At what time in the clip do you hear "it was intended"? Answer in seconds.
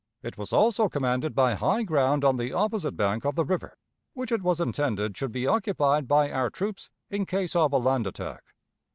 4.31-5.15